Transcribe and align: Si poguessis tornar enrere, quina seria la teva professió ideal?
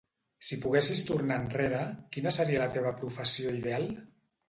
Si 0.45 0.55
poguessis 0.63 1.03
tornar 1.09 1.37
enrere, 1.43 1.83
quina 2.17 2.35
seria 2.41 2.65
la 2.67 2.73
teva 2.79 2.97
professió 3.05 3.57
ideal? 3.65 3.91